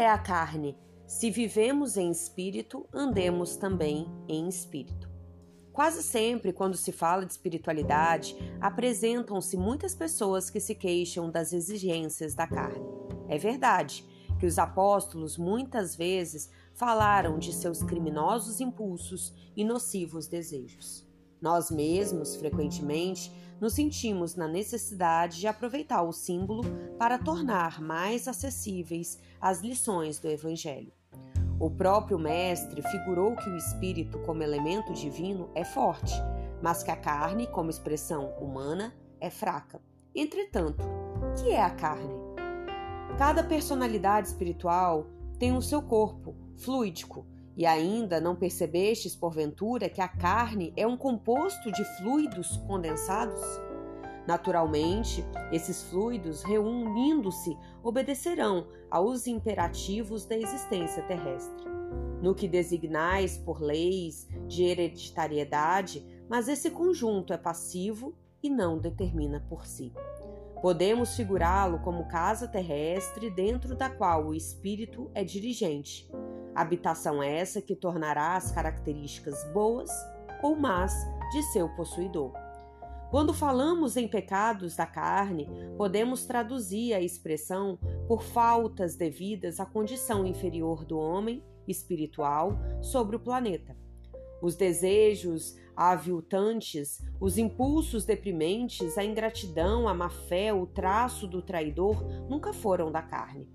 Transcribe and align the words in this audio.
é 0.00 0.08
a 0.08 0.16
carne? 0.16 0.78
Se 1.06 1.30
vivemos 1.30 1.98
em 1.98 2.10
espírito, 2.10 2.88
andemos 2.90 3.56
também 3.56 4.06
em 4.26 4.48
espírito. 4.48 5.10
Quase 5.74 6.02
sempre, 6.02 6.54
quando 6.54 6.74
se 6.74 6.90
fala 6.90 7.26
de 7.26 7.32
espiritualidade, 7.32 8.34
apresentam-se 8.62 9.58
muitas 9.58 9.94
pessoas 9.94 10.48
que 10.48 10.58
se 10.58 10.74
queixam 10.74 11.30
das 11.30 11.52
exigências 11.52 12.34
da 12.34 12.46
carne. 12.46 12.82
É 13.28 13.36
verdade 13.36 14.02
que 14.38 14.46
os 14.46 14.58
apóstolos 14.58 15.36
muitas 15.36 15.94
vezes 15.94 16.50
falaram 16.72 17.38
de 17.38 17.52
seus 17.52 17.82
criminosos 17.82 18.58
impulsos 18.58 19.34
e 19.54 19.62
nocivos 19.64 20.26
desejos. 20.26 21.06
Nós 21.40 21.70
mesmos, 21.70 22.36
frequentemente, 22.36 23.32
nos 23.60 23.74
sentimos 23.74 24.34
na 24.34 24.46
necessidade 24.46 25.38
de 25.38 25.46
aproveitar 25.46 26.02
o 26.02 26.12
símbolo 26.12 26.62
para 26.98 27.18
tornar 27.18 27.80
mais 27.80 28.26
acessíveis 28.28 29.18
as 29.40 29.60
lições 29.60 30.18
do 30.18 30.28
Evangelho. 30.28 30.92
O 31.58 31.70
próprio 31.70 32.18
Mestre 32.18 32.80
figurou 32.82 33.36
que 33.36 33.48
o 33.50 33.56
espírito, 33.56 34.18
como 34.20 34.42
elemento 34.42 34.94
divino, 34.94 35.50
é 35.54 35.62
forte, 35.62 36.14
mas 36.62 36.82
que 36.82 36.90
a 36.90 36.96
carne, 36.96 37.46
como 37.46 37.68
expressão 37.68 38.30
humana, 38.40 38.94
é 39.20 39.28
fraca. 39.28 39.80
Entretanto, 40.14 40.82
o 40.82 41.42
que 41.42 41.50
é 41.50 41.62
a 41.62 41.70
carne? 41.70 42.14
Cada 43.18 43.44
personalidade 43.44 44.28
espiritual 44.28 45.06
tem 45.38 45.54
o 45.54 45.60
seu 45.60 45.82
corpo 45.82 46.34
fluídico, 46.56 47.26
e 47.60 47.66
ainda 47.66 48.18
não 48.18 48.34
percebestes, 48.34 49.14
porventura, 49.14 49.90
que 49.90 50.00
a 50.00 50.08
carne 50.08 50.72
é 50.78 50.86
um 50.86 50.96
composto 50.96 51.70
de 51.70 51.84
fluidos 51.98 52.56
condensados? 52.66 53.38
Naturalmente, 54.26 55.22
esses 55.52 55.82
fluidos, 55.82 56.42
reunindo-se, 56.42 57.54
obedecerão 57.82 58.66
aos 58.90 59.26
imperativos 59.26 60.24
da 60.24 60.38
existência 60.38 61.02
terrestre. 61.02 61.66
No 62.22 62.34
que 62.34 62.48
designais 62.48 63.36
por 63.36 63.60
leis 63.60 64.26
de 64.48 64.64
hereditariedade, 64.64 66.02
mas 66.30 66.48
esse 66.48 66.70
conjunto 66.70 67.34
é 67.34 67.36
passivo 67.36 68.14
e 68.42 68.48
não 68.48 68.78
determina 68.78 69.44
por 69.50 69.66
si. 69.66 69.92
Podemos 70.62 71.16
figurá-lo 71.16 71.78
como 71.78 72.06
casa 72.06 72.46
terrestre 72.46 73.30
dentro 73.30 73.74
da 73.74 73.88
qual 73.88 74.26
o 74.26 74.34
espírito 74.34 75.10
é 75.14 75.24
dirigente. 75.24 76.10
Habitação 76.54 77.22
essa 77.22 77.62
que 77.62 77.74
tornará 77.74 78.36
as 78.36 78.50
características 78.50 79.42
boas 79.54 79.90
ou 80.42 80.54
más 80.56 80.92
de 81.32 81.42
seu 81.44 81.68
possuidor. 81.70 82.32
Quando 83.10 83.32
falamos 83.32 83.96
em 83.96 84.06
pecados 84.06 84.76
da 84.76 84.86
carne, 84.86 85.48
podemos 85.76 86.26
traduzir 86.26 86.92
a 86.92 87.00
expressão 87.00 87.78
por 88.06 88.22
faltas 88.22 88.94
devidas 88.96 89.58
à 89.60 89.66
condição 89.66 90.26
inferior 90.26 90.84
do 90.84 90.98
homem 90.98 91.42
espiritual 91.66 92.52
sobre 92.82 93.16
o 93.16 93.20
planeta. 93.20 93.76
Os 94.42 94.56
desejos 94.56 95.56
aviltantes, 95.76 97.02
os 97.20 97.38
impulsos 97.38 98.04
deprimentes, 98.04 98.98
a 98.98 99.04
ingratidão, 99.04 99.88
a 99.88 99.94
má-fé, 99.94 100.52
o 100.52 100.66
traço 100.66 101.26
do 101.26 101.40
traidor 101.40 102.04
nunca 102.28 102.52
foram 102.52 102.90
da 102.90 103.02
carne. 103.02 103.48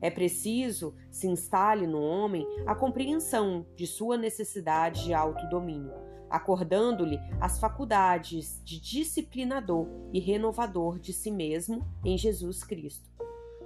É 0.00 0.10
preciso 0.10 0.94
se 1.10 1.26
instale 1.26 1.86
no 1.86 2.00
homem 2.00 2.46
a 2.66 2.74
compreensão 2.74 3.66
de 3.74 3.86
sua 3.86 4.16
necessidade 4.16 5.04
de 5.04 5.14
autodomínio 5.14 6.06
acordando-lhe 6.30 7.18
as 7.40 7.58
faculdades 7.58 8.60
de 8.64 8.80
disciplinador 8.80 9.88
e 10.12 10.20
renovador 10.20 10.98
de 10.98 11.12
si 11.12 11.30
mesmo 11.30 11.86
em 12.04 12.16
Jesus 12.18 12.64
Cristo. 12.64 13.08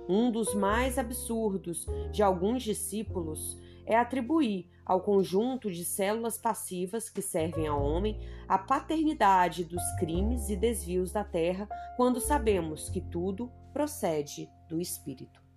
Um 0.09 0.31
dos 0.31 0.55
mais 0.55 0.99
absurdos 0.99 1.87
de 2.11 2.23
alguns 2.23 2.63
discípulos 2.63 3.59
é 3.87 3.97
atribuir 3.97 4.69
ao 4.85 5.01
conjunto 5.01 5.71
de 5.71 5.85
células 5.85 6.37
passivas 6.37 7.09
que 7.09 7.23
servem 7.23 7.67
ao 7.67 7.83
homem 7.83 8.19
a 8.49 8.59
paternidade 8.59 9.65
dos 9.65 9.83
crimes 9.99 10.51
e 10.51 10.57
desvios 10.57 11.13
da 11.13 11.23
terra, 11.23 11.69
quando 11.97 12.21
sabemos 12.21 12.89
que 12.89 13.01
tudo 13.01 13.51
procede 13.73 14.51
do 14.69 14.81
espírito. 14.81 15.50